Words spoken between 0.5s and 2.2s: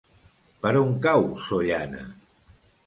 Per on cau Sollana?